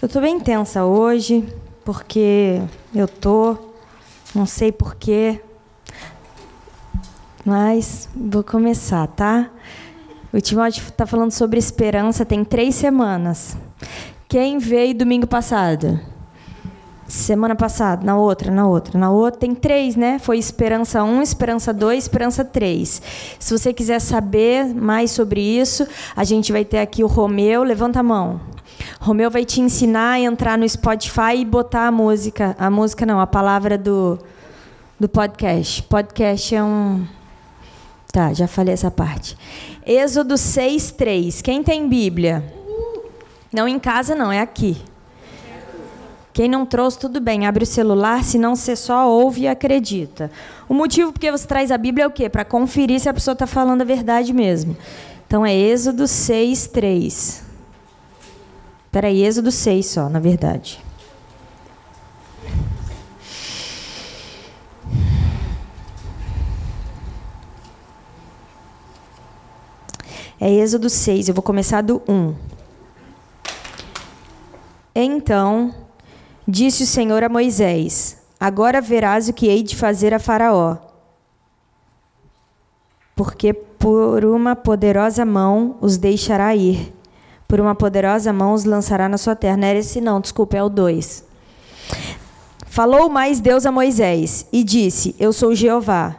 [0.00, 1.44] Eu tô bem tensa hoje,
[1.84, 2.60] porque
[2.94, 3.56] eu tô,
[4.34, 5.40] não sei porquê,
[7.44, 9.50] mas vou começar, tá?
[10.32, 13.56] O Timóteo está falando sobre esperança tem três semanas.
[14.28, 16.00] Quem veio domingo passado?
[17.06, 19.40] Semana passada, na outra, na outra, na outra.
[19.40, 20.18] Tem três, né?
[20.18, 23.02] Foi Esperança 1, Esperança 2, Esperança 3.
[23.38, 27.62] Se você quiser saber mais sobre isso, a gente vai ter aqui o Romeu.
[27.62, 28.40] Levanta a mão.
[29.00, 32.56] Romeu vai te ensinar a entrar no Spotify e botar a música.
[32.58, 34.18] A música não, a palavra do,
[34.98, 35.82] do podcast.
[35.82, 37.06] Podcast é um.
[38.10, 39.36] Tá, já falei essa parte.
[39.84, 41.42] Êxodo 6, 3.
[41.42, 42.42] Quem tem Bíblia?
[43.52, 44.78] Não em casa, não, é aqui.
[46.34, 50.32] Quem não trouxe, tudo bem, abre o celular, senão você só ouve e acredita.
[50.68, 52.28] O motivo porque você traz a Bíblia é o quê?
[52.28, 54.76] Para conferir se a pessoa está falando a verdade mesmo.
[55.28, 57.44] Então é Êxodo 6, 3.
[58.90, 60.82] Peraí, Êxodo 6 só, na verdade.
[70.40, 72.34] É Êxodo 6, eu vou começar do 1.
[74.96, 75.83] Então
[76.46, 80.76] Disse o Senhor a Moisés: Agora verás o que hei de fazer a Faraó.
[83.16, 86.92] Porque por uma poderosa mão os deixará ir.
[87.48, 89.56] Por uma poderosa mão os lançará na sua terra.
[89.56, 91.24] Não era esse, não, desculpa, é o 2.
[92.66, 96.16] Falou mais Deus a Moisés e disse: Eu sou Jeová.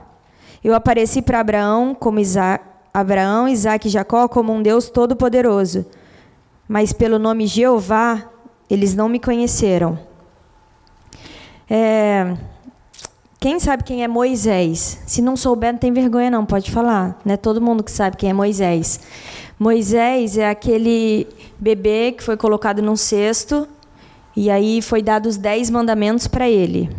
[0.63, 5.85] Eu apareci para Abraão como Isaac, Abraão, Isaac e Jacó como um Deus todo-poderoso.
[6.67, 8.31] Mas pelo nome Jeová
[8.69, 9.99] eles não me conheceram.
[11.69, 12.35] É,
[13.39, 15.01] quem sabe quem é Moisés?
[15.05, 17.19] Se não souber, não tem vergonha não, pode falar.
[17.23, 18.99] Não é todo mundo que sabe quem é Moisés.
[19.59, 21.27] Moisés é aquele
[21.59, 23.67] bebê que foi colocado num cesto
[24.35, 26.89] e aí foi dado os dez mandamentos para ele.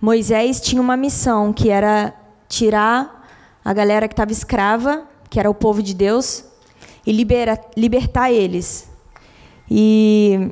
[0.00, 2.14] Moisés tinha uma missão que era
[2.48, 3.26] tirar
[3.64, 6.44] a galera que estava escrava, que era o povo de Deus,
[7.06, 8.88] e libera, libertar eles.
[9.70, 10.50] E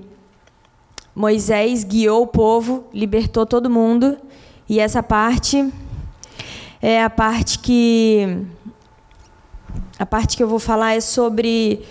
[1.20, 4.16] Moisés guiou o povo, libertou todo mundo,
[4.66, 5.70] e essa parte
[6.80, 8.46] é a parte que
[9.98, 11.84] a parte que eu vou falar é sobre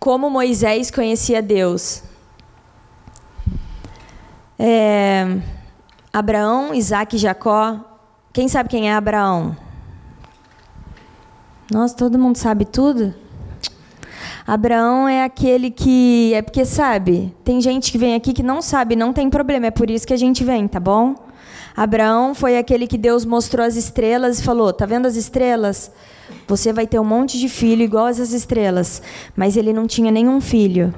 [0.00, 2.02] como Moisés conhecia Deus.
[4.58, 5.38] É,
[6.12, 7.78] Abraão, Isaac e Jacó.
[8.32, 9.56] Quem sabe quem é Abraão?
[11.70, 13.14] Nossa, todo mundo sabe tudo?
[14.46, 16.32] Abraão é aquele que.
[16.34, 19.70] É porque, sabe, tem gente que vem aqui que não sabe, não tem problema, é
[19.70, 21.14] por isso que a gente vem, tá bom?
[21.76, 25.90] Abraão foi aquele que Deus mostrou as estrelas e falou: Tá vendo as estrelas?
[26.46, 29.02] Você vai ter um monte de filho igual essas estrelas.
[29.34, 30.94] Mas ele não tinha nenhum filho.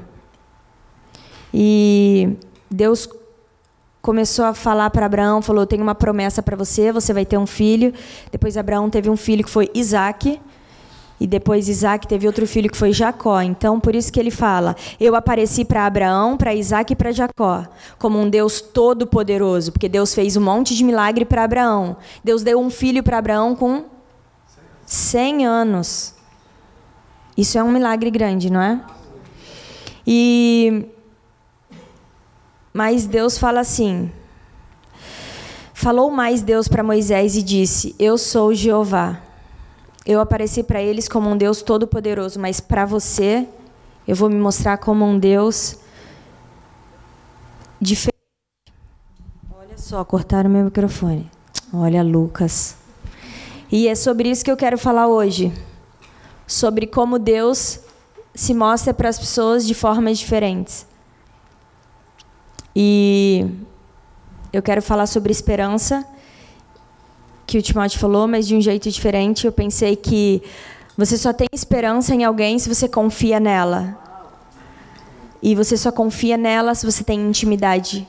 [1.53, 2.37] E
[2.71, 3.09] Deus
[4.03, 7.47] começou a falar para Abraão, falou: "Tenho uma promessa para você, você vai ter um
[7.47, 7.93] filho".
[8.33, 10.41] Depois Abraão teve um filho que foi Isaac.
[11.21, 13.41] E depois Isaac teve outro filho que foi Jacó.
[13.41, 17.65] Então, por isso que ele fala: Eu apareci para Abraão, para Isaac e para Jacó,
[17.99, 21.97] como um Deus todo-poderoso, porque Deus fez um monte de milagre para Abraão.
[22.23, 23.85] Deus deu um filho para Abraão com
[24.85, 26.15] 100 anos.
[27.37, 28.81] Isso é um milagre grande, não é?
[30.07, 30.87] E
[32.73, 34.11] mas Deus fala assim:
[35.73, 39.23] Falou mais Deus para Moisés e disse: Eu sou Jeová
[40.07, 43.49] eu apareci para eles como um Deus todo-poderoso, mas para você,
[44.07, 45.79] eu vou me mostrar como um Deus
[47.81, 48.15] diferente.
[49.59, 51.31] Olha só, cortaram meu microfone.
[51.73, 52.77] Olha, Lucas.
[53.73, 55.53] E é sobre isso que eu quero falar hoje.
[56.47, 57.81] Sobre como Deus
[58.35, 60.87] se mostra para as pessoas de formas diferentes.
[62.77, 63.47] E
[64.53, 66.07] eu quero falar sobre esperança
[67.55, 69.47] que o Timóteo falou, mas de um jeito diferente.
[69.47, 70.43] Eu pensei que
[70.97, 73.97] você só tem esperança em alguém se você confia nela.
[75.41, 78.09] E você só confia nela se você tem intimidade.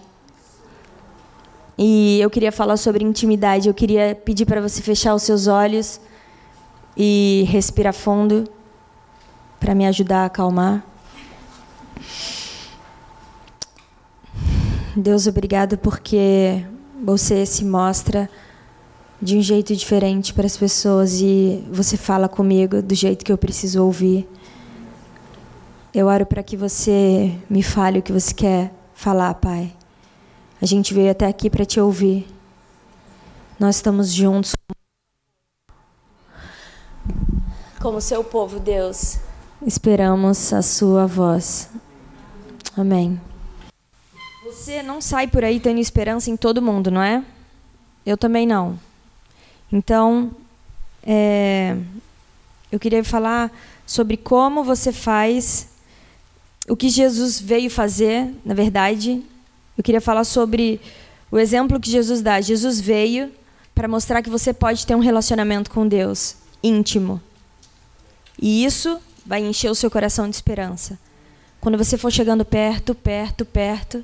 [1.78, 3.68] E eu queria falar sobre intimidade.
[3.68, 6.02] Eu queria pedir para você fechar os seus olhos
[6.98, 8.46] e respirar fundo
[9.60, 10.84] para me ajudar a acalmar.
[14.96, 16.66] Deus, obrigado porque
[17.04, 18.28] você se mostra
[19.22, 23.38] de um jeito diferente para as pessoas e você fala comigo do jeito que eu
[23.38, 24.28] preciso ouvir.
[25.94, 29.74] Eu oro para que você me fale o que você quer falar, Pai.
[30.62, 32.28] A gente veio até aqui para te ouvir.
[33.60, 34.54] Nós estamos juntos
[37.86, 39.20] como seu povo, Deus.
[39.64, 41.70] Esperamos a sua voz.
[42.76, 43.22] Amém.
[44.44, 47.24] Você não sai por aí tendo esperança em todo mundo, não é?
[48.04, 48.80] Eu também não.
[49.72, 50.32] Então,
[51.04, 51.78] é,
[52.72, 53.52] eu queria falar
[53.86, 55.70] sobre como você faz
[56.68, 59.24] o que Jesus veio fazer, na verdade.
[59.78, 60.82] Eu queria falar sobre
[61.32, 62.42] o exemplo que Jesus dá.
[62.42, 63.32] Jesus veio
[63.74, 67.22] para mostrar que você pode ter um relacionamento com Deus íntimo.
[68.42, 70.98] E isso vai encher o seu coração de esperança.
[71.62, 74.04] Quando você for chegando perto, perto, perto,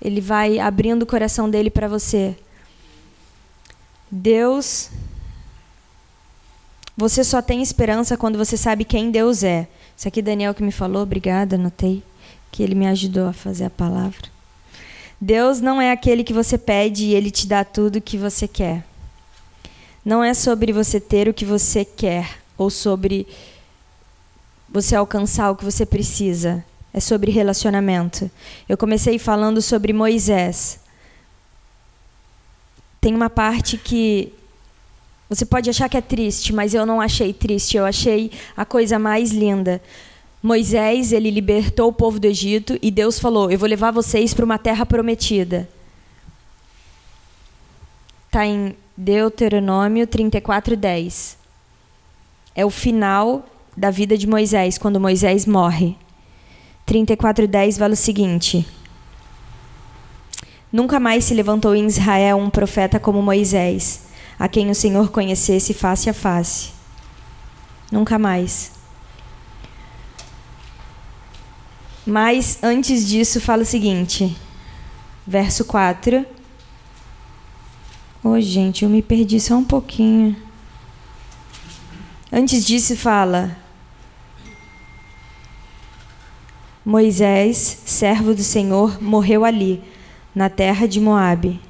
[0.00, 2.36] ele vai abrindo o coração dele para você.
[4.10, 4.90] Deus
[6.96, 9.66] você só tem esperança quando você sabe quem Deus é.
[9.96, 12.02] Isso aqui Daniel que me falou, obrigada, anotei
[12.54, 14.28] que ele me ajudou a fazer a palavra.
[15.20, 18.46] Deus não é aquele que você pede e ele te dá tudo o que você
[18.46, 18.84] quer.
[20.04, 23.26] Não é sobre você ter o que você quer ou sobre
[24.68, 26.64] você alcançar o que você precisa.
[26.92, 28.30] É sobre relacionamento.
[28.68, 30.78] Eu comecei falando sobre Moisés.
[33.04, 34.32] Tem uma parte que
[35.28, 38.98] você pode achar que é triste, mas eu não achei triste, eu achei a coisa
[38.98, 39.82] mais linda.
[40.42, 44.42] Moisés, ele libertou o povo do Egito e Deus falou: "Eu vou levar vocês para
[44.42, 45.68] uma terra prometida".
[48.24, 51.36] Está em Deuteronômio 34:10.
[52.56, 53.44] É o final
[53.76, 55.94] da vida de Moisés, quando Moisés morre.
[56.86, 58.66] 34:10 vale o seguinte:
[60.74, 64.06] Nunca mais se levantou em Israel um profeta como Moisés
[64.36, 66.72] a quem o Senhor conhecesse face a face.
[67.92, 68.72] Nunca mais.
[72.04, 74.36] Mas antes disso, fala o seguinte,
[75.24, 76.26] verso 4.
[78.24, 80.34] Ô, oh, gente, eu me perdi só um pouquinho.
[82.32, 83.56] Antes disso, fala:
[86.84, 89.93] Moisés, servo do Senhor, morreu ali,
[90.34, 91.60] na terra de Moabe.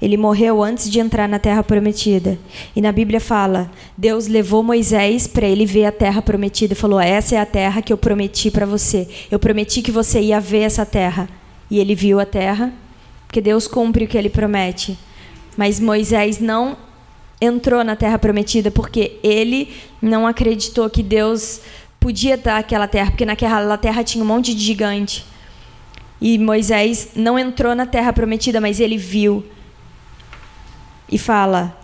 [0.00, 2.38] Ele morreu antes de entrar na terra prometida.
[2.74, 6.98] E na Bíblia fala: Deus levou Moisés para ele ver a terra prometida e falou:
[6.98, 9.08] Essa é a terra que eu prometi para você.
[9.30, 11.28] Eu prometi que você ia ver essa terra.
[11.70, 12.72] E ele viu a terra,
[13.26, 14.98] porque Deus cumpre o que ele promete.
[15.56, 16.76] Mas Moisés não
[17.40, 21.60] entrou na terra prometida porque ele não acreditou que Deus
[21.98, 25.24] podia dar aquela terra, porque naquela terra tinha um monte de gigante.
[26.20, 29.44] E Moisés não entrou na terra prometida, mas ele viu
[31.10, 31.76] e fala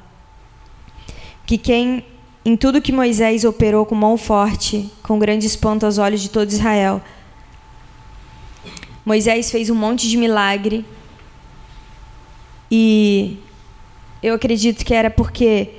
[1.45, 2.05] que quem
[2.45, 6.49] em tudo que Moisés operou com mão forte, com grande espanto aos olhos de todo
[6.49, 7.03] Israel.
[9.05, 10.85] Moisés fez um monte de milagre
[12.71, 13.37] e
[14.23, 15.71] eu acredito que era porque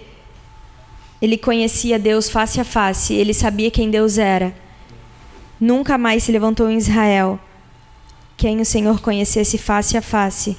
[1.21, 4.53] ele conhecia Deus face a face, ele sabia quem Deus era.
[5.59, 7.39] Nunca mais se levantou em Israel
[8.37, 10.55] quem o Senhor conhecesse face a face.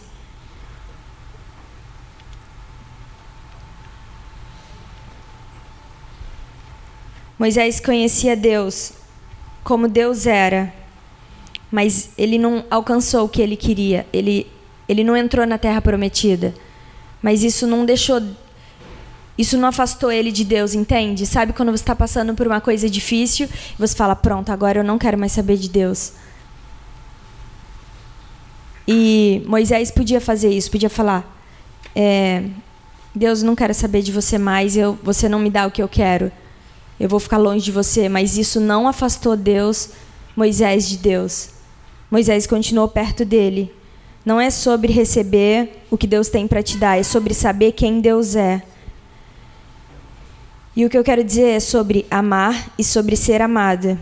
[7.39, 8.95] Moisés conhecia Deus
[9.63, 10.75] como Deus era,
[11.71, 14.05] mas ele não alcançou o que ele queria.
[14.13, 14.51] Ele,
[14.89, 16.53] ele não entrou na terra prometida.
[17.23, 18.21] Mas isso não deixou.
[19.37, 21.25] Isso não afastou ele de Deus, entende?
[21.27, 24.85] Sabe quando você está passando por uma coisa difícil e você fala: Pronto, agora eu
[24.85, 26.15] não quero mais saber de Deus.
[28.91, 31.39] E Moisés podia fazer isso, podia falar:
[31.95, 32.45] é,
[33.15, 35.89] Deus, não quero saber de você mais, eu, você não me dá o que eu
[35.89, 36.33] quero
[36.99, 39.91] eu vou ficar longe de você, mas isso não afastou Deus,
[40.35, 41.51] Moisés de Deus.
[42.11, 43.73] Moisés continuou perto dele.
[44.25, 48.01] Não é sobre receber o que Deus tem para te dar, é sobre saber quem
[48.01, 48.63] Deus é.
[50.75, 53.99] E o que eu quero dizer é sobre amar e sobre ser amada.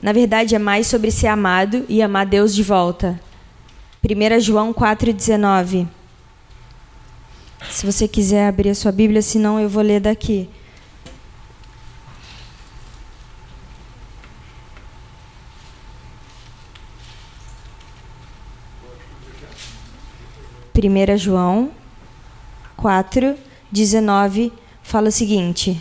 [0.00, 3.20] Na verdade, é mais sobre ser amado e amar Deus de volta.
[4.06, 5.88] 1 João 4,19.
[7.70, 10.46] Se você quiser abrir a sua Bíblia, senão eu vou ler daqui.
[20.76, 21.70] 1 João
[22.76, 23.38] 4,
[23.72, 25.80] 19 fala o seguinte: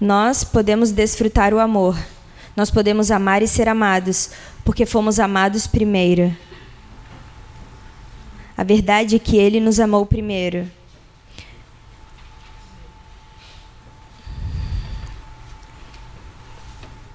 [0.00, 1.94] Nós podemos desfrutar o amor,
[2.56, 4.30] nós podemos amar e ser amados,
[4.64, 6.34] porque fomos amados primeiro.
[8.56, 10.70] A verdade é que Ele nos amou primeiro.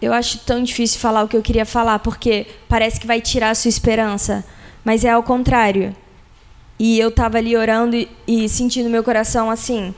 [0.02, 3.50] Eu acho tão difícil falar o que eu queria falar, porque parece que vai tirar
[3.50, 4.46] a sua esperança,
[4.84, 5.96] mas é ao contrário.
[6.78, 9.94] E eu estava ali orando e, e sentindo meu coração assim: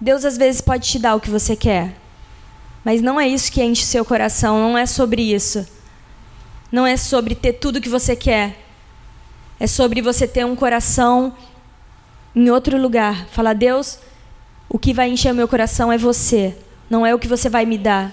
[0.00, 1.94] Deus às vezes pode te dar o que você quer,
[2.82, 5.66] mas não é isso que enche seu coração, não é sobre isso.
[6.72, 8.65] não é sobre ter tudo que você quer.
[9.58, 11.34] É sobre você ter um coração
[12.34, 13.26] em outro lugar.
[13.28, 13.98] Falar, Deus,
[14.68, 16.56] o que vai encher meu coração é você,
[16.90, 18.12] não é o que você vai me dar.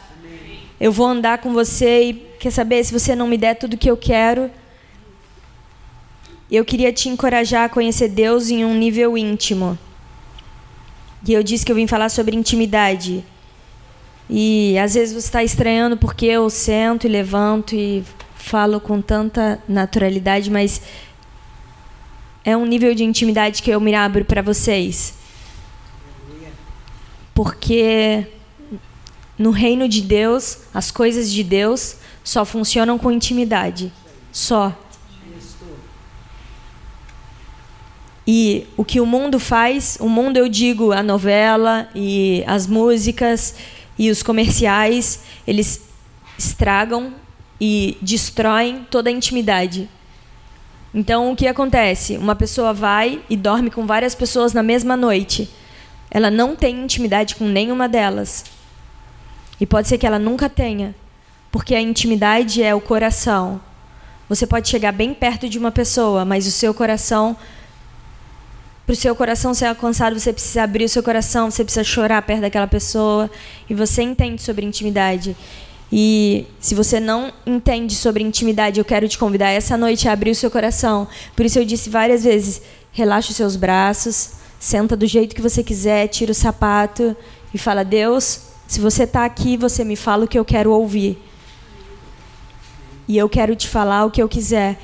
[0.79, 3.89] Eu vou andar com você e quer saber se você não me der tudo que
[3.89, 4.49] eu quero.
[6.51, 9.77] Eu queria te encorajar a conhecer Deus em um nível íntimo.
[11.25, 13.23] E eu disse que eu vim falar sobre intimidade.
[14.29, 18.03] E às vezes você está estranhando porque eu sento e levanto e
[18.35, 20.81] falo com tanta naturalidade, mas
[22.43, 25.15] é um nível de intimidade que eu me abro para vocês.
[27.33, 28.27] Porque
[29.37, 33.91] no reino de Deus, as coisas de Deus só funcionam com intimidade.
[34.31, 34.77] Só.
[38.25, 43.55] E o que o mundo faz, o mundo eu digo a novela e as músicas
[43.97, 45.81] e os comerciais, eles
[46.37, 47.13] estragam
[47.59, 49.89] e destroem toda a intimidade.
[50.93, 52.17] Então, o que acontece?
[52.17, 55.49] Uma pessoa vai e dorme com várias pessoas na mesma noite.
[56.11, 58.45] Ela não tem intimidade com nenhuma delas.
[59.59, 60.93] E pode ser que ela nunca tenha,
[61.51, 63.59] porque a intimidade é o coração.
[64.29, 67.35] Você pode chegar bem perto de uma pessoa, mas o seu coração
[68.85, 72.21] para o seu coração ser alcançado, você precisa abrir o seu coração, você precisa chorar
[72.21, 73.31] perto daquela pessoa.
[73.69, 75.37] E você entende sobre intimidade.
[75.95, 80.31] E se você não entende sobre intimidade, eu quero te convidar essa noite a abrir
[80.31, 81.07] o seu coração.
[81.35, 85.61] Por isso eu disse várias vezes: relaxa os seus braços, senta do jeito que você
[85.61, 87.15] quiser, tira o sapato
[87.53, 91.15] e fala: Deus, se você está aqui, você me fala o que eu quero ouvir.
[93.07, 94.79] E eu quero te falar o que eu quiser.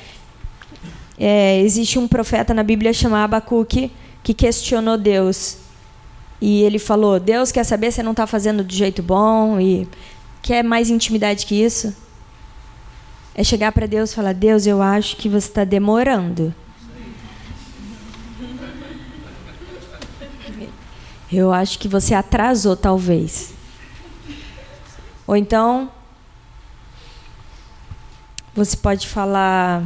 [1.17, 3.91] É, existe um profeta na Bíblia chamado Abacuque
[4.23, 5.57] que questionou Deus.
[6.39, 9.87] E ele falou: Deus quer saber se não está fazendo do jeito bom e
[10.41, 11.95] quer mais intimidade que isso?
[13.33, 16.53] É chegar para Deus e falar: Deus, eu acho que você está demorando.
[21.31, 23.53] Eu acho que você atrasou, talvez.
[25.27, 25.91] Ou então,
[28.55, 29.85] você pode falar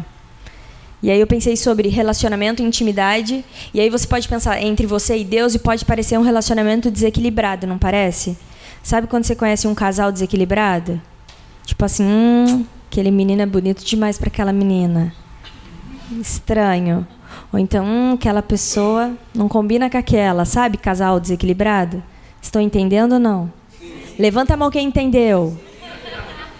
[1.04, 3.44] e aí eu pensei sobre relacionamento e intimidade.
[3.74, 7.68] E aí você pode pensar entre você e Deus e pode parecer um relacionamento desequilibrado,
[7.68, 8.38] não parece?
[8.84, 11.02] Sabe quando você conhece um casal desequilibrado?
[11.66, 15.14] Tipo assim, hum, aquele menino é bonito demais para aquela menina.
[16.20, 17.08] Estranho.
[17.52, 20.78] Ou então, hum, aquela pessoa não combina com aquela, sabe?
[20.78, 22.04] Casal desequilibrado.
[22.42, 23.50] Estão entendendo ou não?
[24.20, 25.58] Levanta a mão quem entendeu.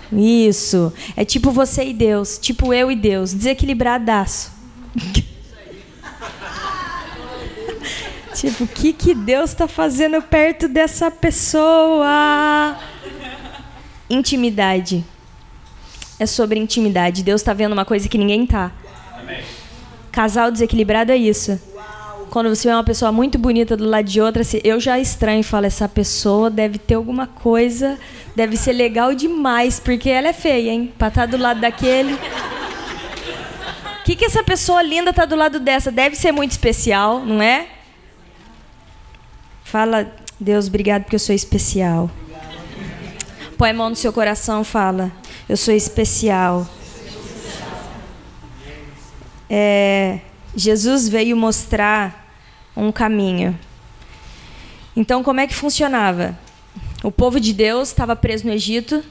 [0.10, 0.94] Isso.
[1.18, 4.50] É tipo você e Deus, tipo eu e Deus, desequilibradaço.
[8.34, 12.78] tipo, o que, que Deus está fazendo perto dessa pessoa?
[14.10, 15.04] Intimidade.
[16.20, 17.24] É sobre intimidade.
[17.24, 18.72] Deus está vendo uma coisa que ninguém tá.
[20.12, 21.60] Casal desequilibrado é isso
[22.34, 25.44] quando você vê uma pessoa muito bonita do lado de outra, eu já estranho e
[25.44, 27.96] falo, essa pessoa deve ter alguma coisa,
[28.36, 30.92] deve ser legal demais, porque ela é feia, hein?
[30.98, 32.16] Pra estar tá do lado daquele.
[32.16, 35.92] O que, que essa pessoa linda tá do lado dessa?
[35.92, 37.68] Deve ser muito especial, não é?
[39.74, 42.08] Fala, Deus, obrigado porque eu sou especial.
[43.58, 45.12] Põe a mão no seu coração fala,
[45.50, 46.70] eu sou especial.
[49.50, 50.20] É,
[50.56, 52.36] Jesus veio mostrar
[52.78, 53.58] um caminho.
[54.96, 56.38] Então, como é que funcionava?
[57.04, 59.04] O povo de Deus estava preso no Egito,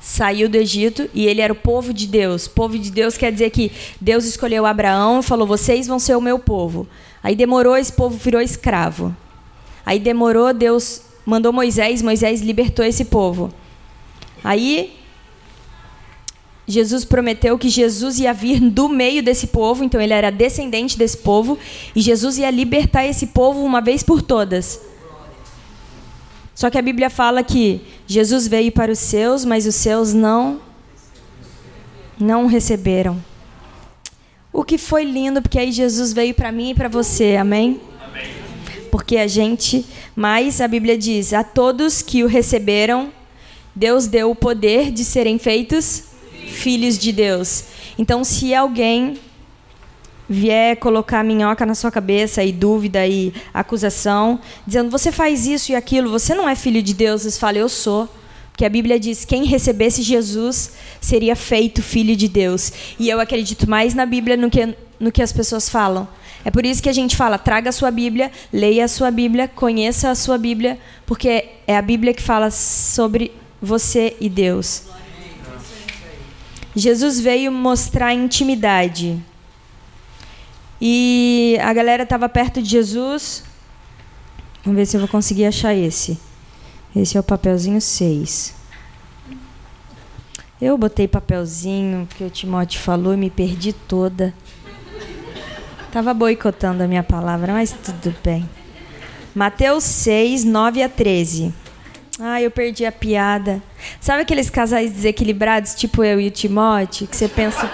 [0.00, 2.48] saiu do Egito e ele era o povo de Deus.
[2.48, 6.20] Povo de Deus quer dizer que Deus escolheu Abraão e falou: vocês vão ser o
[6.20, 6.88] meu povo.
[7.22, 9.14] Aí demorou, esse povo virou escravo.
[9.86, 13.52] Aí demorou, Deus mandou Moisés, Moisés libertou esse povo.
[14.42, 14.96] Aí
[16.66, 21.18] Jesus prometeu que Jesus ia vir do meio desse povo, então ele era descendente desse
[21.18, 21.56] povo,
[21.94, 24.80] e Jesus ia libertar esse povo uma vez por todas.
[26.54, 30.60] Só que a Bíblia fala que Jesus veio para os seus, mas os seus não
[32.18, 33.22] não receberam.
[34.50, 37.78] O que foi lindo, porque aí Jesus veio para mim e para você, amém?
[38.02, 38.45] amém?
[38.86, 43.12] Porque a gente, mas a Bíblia diz: a todos que o receberam,
[43.74, 46.04] Deus deu o poder de serem feitos
[46.48, 47.64] filhos de Deus.
[47.98, 49.18] Então, se alguém
[50.28, 55.76] vier colocar minhoca na sua cabeça e dúvida e acusação, dizendo você faz isso e
[55.76, 58.08] aquilo, você não é filho de Deus, você fala eu sou.
[58.50, 62.72] Porque a Bíblia diz: quem recebesse Jesus seria feito filho de Deus.
[62.98, 66.08] E eu acredito mais na Bíblia no que, no que as pessoas falam.
[66.46, 69.48] É por isso que a gente fala: traga a sua Bíblia, leia a sua Bíblia,
[69.48, 74.84] conheça a sua Bíblia, porque é a Bíblia que fala sobre você e Deus.
[76.72, 79.20] Jesus veio mostrar intimidade.
[80.80, 83.42] E a galera estava perto de Jesus.
[84.64, 86.16] Vamos ver se eu vou conseguir achar esse.
[86.94, 88.54] Esse é o papelzinho 6.
[90.60, 94.32] Eu botei papelzinho que o Timóteo falou e me perdi toda.
[95.96, 98.46] Tava boicotando a minha palavra, mas tudo bem.
[99.34, 101.54] Mateus 6, 9 a 13.
[102.20, 103.62] Ah, eu perdi a piada.
[103.98, 107.66] Sabe aqueles casais desequilibrados, tipo eu e o Timóteo, que você pensa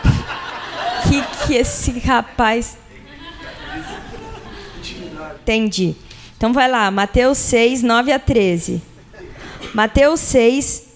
[1.02, 2.78] que que esse rapaz
[5.42, 5.96] Entendi.
[6.36, 8.80] Então vai lá, Mateus 6, 9 a 13.
[9.74, 10.86] Mateus 6,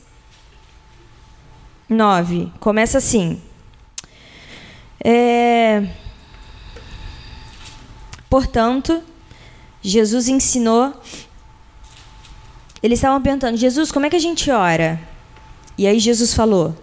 [1.88, 2.52] 9.
[2.60, 3.42] Começa assim.
[5.04, 6.05] É...
[8.28, 9.02] Portanto,
[9.82, 10.92] Jesus ensinou.
[12.82, 15.00] Eles estavam perguntando, Jesus, como é que a gente ora?
[15.78, 16.74] E aí Jesus falou: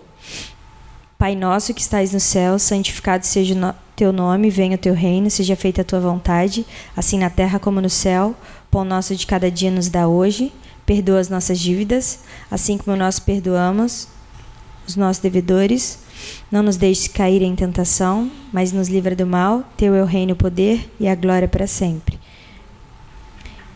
[1.18, 5.30] Pai nosso que estais no céu, santificado seja o teu nome, venha o teu reino,
[5.30, 8.36] seja feita a tua vontade, assim na terra como no céu.
[8.70, 10.52] Pão nosso de cada dia nos dá hoje.
[10.86, 12.20] Perdoa as nossas dívidas,
[12.52, 14.08] assim como nós perdoamos
[14.86, 16.00] os nossos devedores.
[16.52, 19.64] Não nos deixes cair em tentação, mas nos livra do mal.
[19.76, 22.20] Teu é o reino, o poder e a glória para sempre.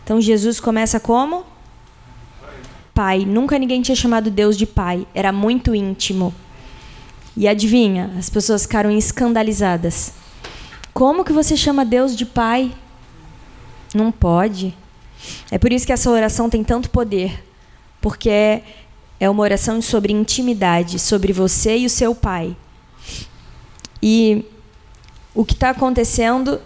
[0.04, 1.44] Então Jesus começa como?
[2.94, 3.24] Pai.
[3.24, 5.06] Nunca ninguém tinha chamado Deus de pai.
[5.14, 6.34] Era muito íntimo.
[7.36, 10.12] E adivinha, as pessoas ficaram escandalizadas.
[10.92, 12.72] Como que você chama Deus de pai?
[13.94, 14.74] Não pode.
[15.50, 17.44] É por isso que essa oração tem tanto poder.
[18.00, 18.62] Porque
[19.20, 22.56] é uma oração sobre intimidade, sobre você e o seu pai.
[24.02, 24.44] E
[25.34, 26.60] o que está acontecendo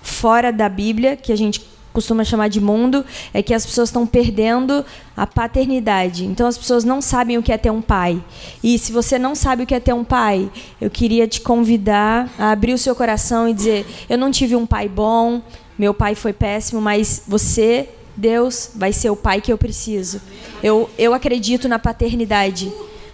[0.00, 4.06] fora da Bíblia, que a gente costuma chamar de mundo, é que as pessoas estão
[4.06, 4.84] perdendo
[5.16, 6.24] a paternidade.
[6.24, 8.22] Então as pessoas não sabem o que é ter um pai.
[8.62, 12.30] E se você não sabe o que é ter um pai, eu queria te convidar
[12.38, 15.42] a abrir o seu coração e dizer: eu não tive um pai bom,
[15.78, 20.20] meu pai foi péssimo, mas você Deus vai ser o pai que eu preciso.
[20.62, 22.72] Eu, eu acredito na paternidade.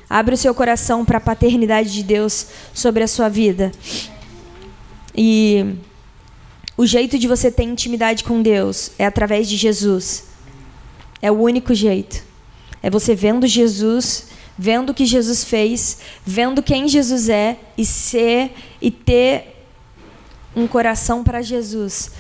[0.09, 3.73] Abre o seu coração para a paternidade de Deus sobre a sua vida.
[5.15, 5.75] E
[6.77, 10.29] o jeito de você ter intimidade com Deus é através de Jesus.
[11.21, 12.23] É o único jeito.
[12.83, 18.53] É você vendo Jesus, vendo o que Jesus fez, vendo quem Jesus é e ser
[18.81, 19.57] e ter
[20.55, 22.13] um coração para Jesus.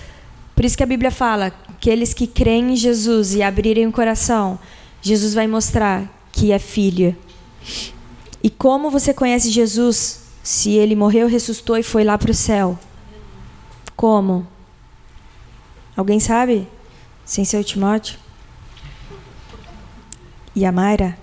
[0.58, 4.58] Por isso que a Bíblia fala aqueles que creem em Jesus e abrirem o coração,
[5.00, 7.16] Jesus vai mostrar que é filha.
[8.42, 12.76] E como você conhece Jesus se ele morreu, ressuscitou e foi lá para o céu?
[13.94, 14.48] Como?
[15.96, 16.66] Alguém sabe?
[17.24, 18.18] Sem ser o Timóteo?
[20.56, 21.16] E a Mayra?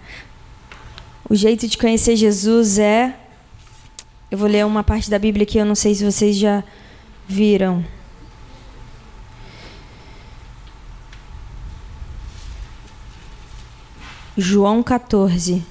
[1.30, 3.14] O jeito de conhecer Jesus é.
[4.32, 6.64] Eu vou ler uma parte da Bíblia que eu não sei se vocês já
[7.28, 7.84] viram.
[14.38, 15.64] João 14.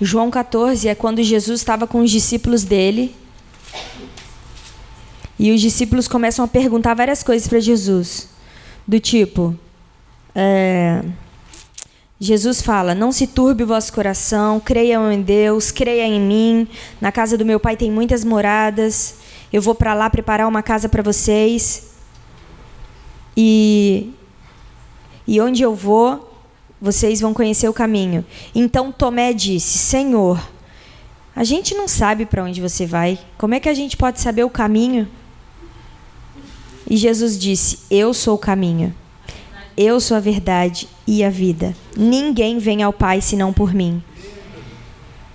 [0.00, 3.14] João 14 é quando Jesus estava com os discípulos dele.
[5.38, 8.28] E os discípulos começam a perguntar várias coisas para Jesus.
[8.86, 9.54] Do tipo:
[10.34, 11.02] é,
[12.18, 16.68] Jesus fala: Não se turbe o vosso coração, creiam em Deus, creia em mim.
[16.98, 19.16] Na casa do meu pai tem muitas moradas.
[19.52, 21.93] Eu vou para lá preparar uma casa para vocês.
[23.36, 24.10] E,
[25.26, 26.30] e onde eu vou,
[26.80, 28.24] vocês vão conhecer o caminho.
[28.54, 30.40] Então Tomé disse: Senhor,
[31.34, 33.18] a gente não sabe para onde você vai.
[33.36, 35.08] Como é que a gente pode saber o caminho?
[36.88, 38.94] E Jesus disse: Eu sou o caminho.
[39.76, 41.74] Eu sou a verdade e a vida.
[41.96, 44.02] Ninguém vem ao Pai senão por mim.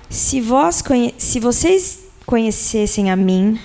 [0.09, 0.81] Se, vós
[1.17, 3.59] se vocês conhecessem a mim,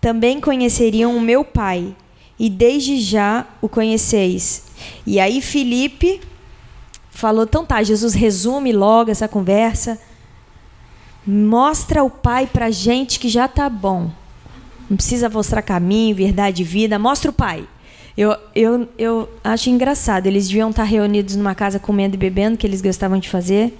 [0.00, 1.94] também conheceriam o meu Pai
[2.40, 4.64] e desde já o conheceis.
[5.06, 6.22] E aí Felipe
[7.10, 10.00] falou: então tá, Jesus resume logo essa conversa.
[11.26, 14.10] Mostra o Pai para gente que já tá bom.
[14.88, 16.98] Não precisa mostrar caminho, verdade vida.
[16.98, 17.68] Mostra o Pai.
[18.16, 20.26] Eu, eu, eu acho engraçado.
[20.26, 23.78] Eles deviam estar reunidos numa casa comendo e bebendo, que eles gostavam de fazer.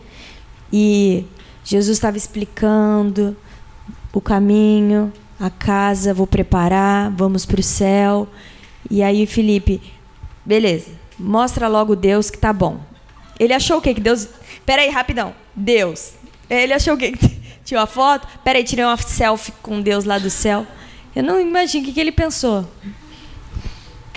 [0.71, 1.25] E
[1.65, 3.35] Jesus estava explicando
[4.13, 8.29] o caminho, a casa, vou preparar, vamos para o céu.
[8.91, 9.81] E aí Felipe,
[10.45, 12.79] beleza, mostra logo Deus que tá bom.
[13.39, 13.95] Ele achou o quê?
[13.95, 14.29] Que Deus.
[14.67, 15.35] Pera aí, rapidão.
[15.57, 16.13] Deus.
[16.49, 17.15] Ele achou o quê?
[17.65, 18.29] Tinha uma foto?
[18.45, 20.67] Pera aí, tirei uma selfie com Deus lá do céu.
[21.17, 22.69] Eu não imagino o que, que ele pensou.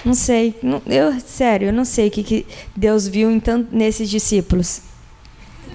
[0.03, 0.53] Não sei.
[0.85, 4.81] Eu, sério, eu não sei o que, que Deus viu então, nesses discípulos.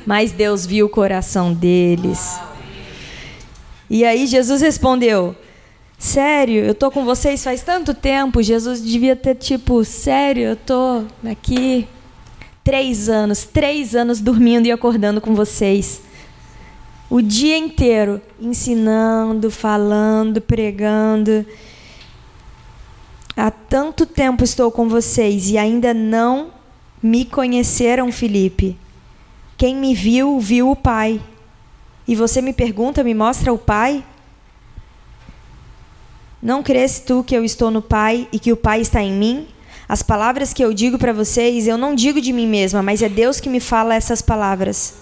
[0.04, 2.38] Mas Deus viu o coração deles.
[3.90, 5.34] E aí Jesus respondeu:
[5.98, 8.42] Sério, eu tô com vocês faz tanto tempo.
[8.42, 11.88] Jesus devia ter tipo, sério, eu tô aqui
[12.62, 16.02] três anos, três anos dormindo e acordando com vocês.
[17.10, 21.44] O dia inteiro ensinando, falando, pregando.
[23.34, 26.50] Há tanto tempo estou com vocês e ainda não
[27.02, 28.76] me conheceram, Felipe.
[29.56, 31.20] Quem me viu, viu o Pai.
[32.08, 34.02] E você me pergunta, me mostra o Pai?
[36.42, 39.46] Não crês tu que eu estou no Pai e que o Pai está em mim?
[39.86, 43.10] As palavras que eu digo para vocês, eu não digo de mim mesma, mas é
[43.10, 44.94] Deus que me fala essas palavras.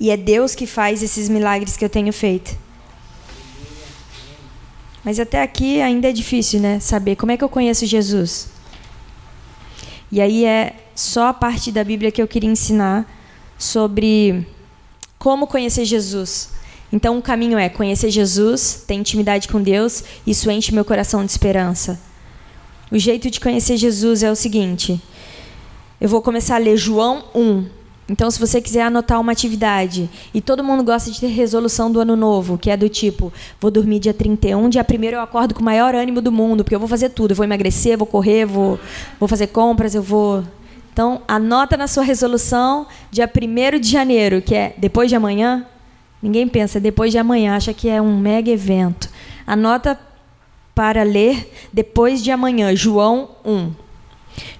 [0.00, 2.58] E é Deus que faz esses milagres que eu tenho feito.
[5.04, 6.80] Mas até aqui ainda é difícil, né?
[6.80, 8.48] Saber como é que eu conheço Jesus.
[10.10, 13.06] E aí é só a parte da Bíblia que eu queria ensinar
[13.56, 14.44] sobre
[15.22, 16.48] como conhecer Jesus.
[16.92, 21.30] Então o caminho é conhecer Jesus, ter intimidade com Deus, isso enche meu coração de
[21.30, 22.00] esperança.
[22.90, 25.00] O jeito de conhecer Jesus é o seguinte:
[26.00, 27.66] eu vou começar a ler João 1,
[28.08, 32.00] então, se você quiser anotar uma atividade, e todo mundo gosta de ter resolução do
[32.00, 35.62] ano novo, que é do tipo, vou dormir dia 31, dia 1 eu acordo com
[35.62, 38.44] o maior ânimo do mundo, porque eu vou fazer tudo, eu vou emagrecer, vou correr,
[38.44, 38.78] vou,
[39.20, 40.42] vou fazer compras, eu vou.
[40.92, 45.66] Então, anota na sua resolução dia 1 de janeiro, que é depois de amanhã.
[46.22, 49.08] Ninguém pensa depois de amanhã, acha que é um mega evento.
[49.46, 49.98] Anota
[50.74, 53.72] para ler depois de amanhã, João 1.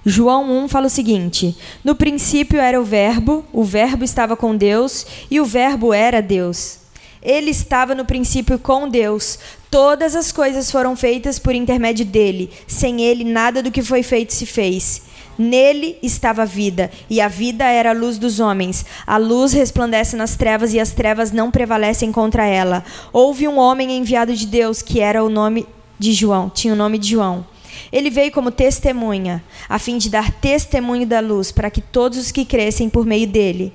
[0.05, 5.05] João 1 fala o seguinte: No princípio era o Verbo, o Verbo estava com Deus
[5.29, 6.79] e o Verbo era Deus.
[7.21, 9.39] Ele estava no princípio com Deus.
[9.71, 12.51] Todas as coisas foram feitas por intermédio dele.
[12.67, 15.03] Sem ele, nada do que foi feito se fez.
[15.37, 18.85] Nele estava a vida, e a vida era a luz dos homens.
[19.05, 22.83] A luz resplandece nas trevas, e as trevas não prevalecem contra ela.
[23.11, 25.67] Houve um homem enviado de Deus, que era o nome
[25.97, 27.45] de João, tinha o nome de João.
[27.91, 32.31] Ele veio como testemunha, a fim de dar testemunho da luz, para que todos os
[32.31, 33.73] que crescem por meio dele.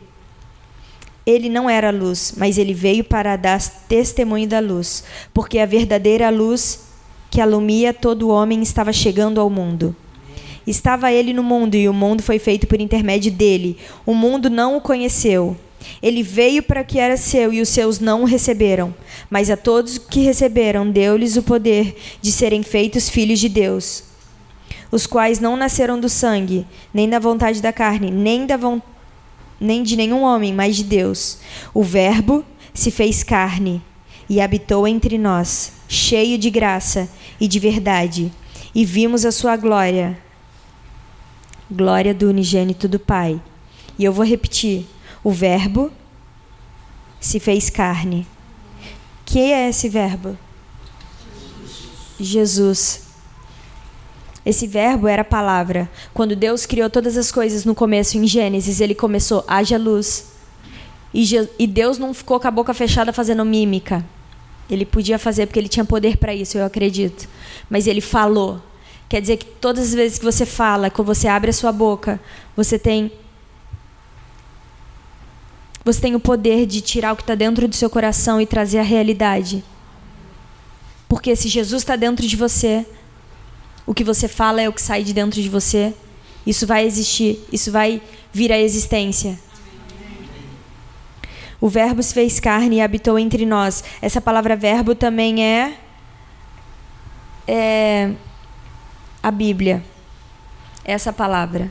[1.26, 6.30] Ele não era luz, mas ele veio para dar testemunho da luz, porque a verdadeira
[6.30, 6.86] luz
[7.30, 9.94] que alumia todo homem estava chegando ao mundo.
[10.68, 13.78] Estava ele no mundo e o mundo foi feito por intermédio dele.
[14.04, 15.56] O mundo não o conheceu.
[16.02, 18.94] Ele veio para que era seu e os seus não o receberam.
[19.30, 24.04] Mas a todos que receberam, deu-lhes o poder de serem feitos filhos de Deus
[24.90, 28.58] os quais não nasceram do sangue, nem da vontade da carne, nem, da
[29.60, 31.38] nem de nenhum homem, mas de Deus.
[31.74, 33.82] O Verbo se fez carne
[34.28, 37.06] e habitou entre nós, cheio de graça
[37.38, 38.32] e de verdade,
[38.74, 40.16] e vimos a sua glória
[41.70, 43.40] glória do unigênito do Pai.
[43.98, 44.86] E eu vou repetir:
[45.22, 45.90] o Verbo
[47.20, 48.26] se fez carne.
[49.24, 50.36] Quem é esse Verbo?
[52.18, 53.08] Jesus.
[54.44, 55.90] Esse verbo era a palavra.
[56.14, 60.32] Quando Deus criou todas as coisas no começo, em Gênesis, ele começou, haja luz.
[61.12, 61.28] E,
[61.58, 64.02] e Deus não ficou com a boca fechada fazendo mímica.
[64.70, 67.28] Ele podia fazer porque ele tinha poder para isso, eu acredito.
[67.68, 68.60] Mas ele falou.
[69.08, 72.20] Quer dizer que todas as vezes que você fala, quando você abre a sua boca,
[72.54, 73.10] você tem
[75.84, 78.78] você tem o poder de tirar o que está dentro do seu coração e trazer
[78.78, 79.64] a realidade.
[81.08, 82.86] Porque se Jesus está dentro de você,
[83.86, 85.94] o que você fala é o que sai de dentro de você.
[86.46, 89.38] Isso vai existir, isso vai vir à existência.
[91.58, 93.82] O Verbo se fez carne e habitou entre nós.
[94.02, 95.78] Essa palavra verbo também é,
[97.46, 98.12] é
[99.22, 99.82] a Bíblia.
[100.84, 101.70] Essa palavra.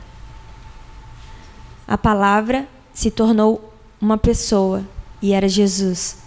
[1.86, 4.84] A palavra se tornou uma pessoa
[5.20, 6.18] e era Jesus.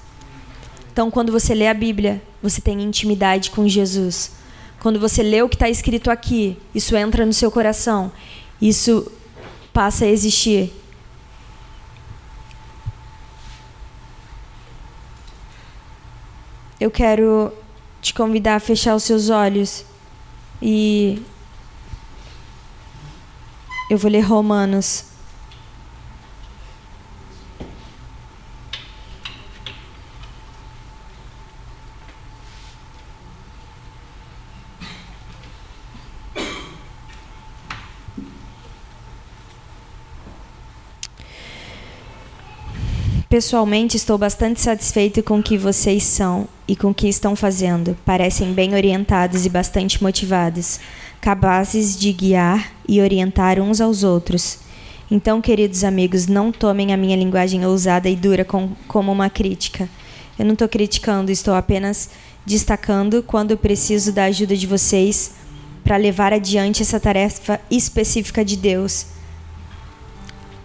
[0.91, 4.31] Então, quando você lê a Bíblia, você tem intimidade com Jesus.
[4.79, 8.11] Quando você lê o que está escrito aqui, isso entra no seu coração,
[8.59, 9.09] isso
[9.71, 10.73] passa a existir.
[16.79, 17.53] Eu quero
[18.01, 19.85] te convidar a fechar os seus olhos
[20.61, 21.21] e
[23.89, 25.10] eu vou ler Romanos
[43.31, 47.97] Pessoalmente, estou bastante satisfeito com o que vocês são e com o que estão fazendo.
[48.03, 50.81] Parecem bem orientados e bastante motivados,
[51.21, 54.59] capazes de guiar e orientar uns aos outros.
[55.09, 59.87] Então, queridos amigos, não tomem a minha linguagem ousada e dura com, como uma crítica.
[60.37, 62.09] Eu não estou criticando, estou apenas
[62.45, 65.35] destacando quando preciso da ajuda de vocês
[65.85, 69.05] para levar adiante essa tarefa específica de Deus.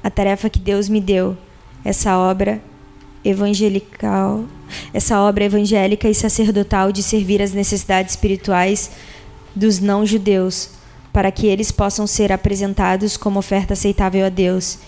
[0.03, 1.39] A tarefa que Deus me deu
[1.87, 2.61] essa obra
[3.25, 4.45] evangelical,
[4.93, 8.91] essa obra evangélica e sacerdotal de servir as necessidades espirituais
[9.55, 10.71] dos não-judeus,
[11.13, 14.81] para que eles possam ser apresentados como oferta aceitável a Deus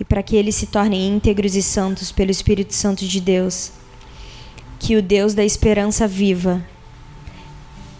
[0.00, 3.70] e para que eles se tornem íntegros e santos pelo Espírito Santo de Deus.
[4.80, 6.60] Que o Deus da esperança viva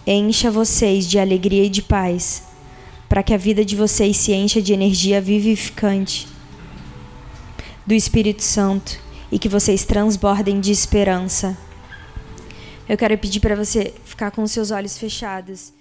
[0.05, 2.43] encha vocês de alegria e de paz,
[3.07, 6.32] para que a vida de vocês se encha de energia vivificante
[7.85, 8.99] do Espírito Santo
[9.31, 11.57] e que vocês transbordem de esperança.
[12.87, 15.73] Eu quero pedir para você ficar com seus olhos fechados.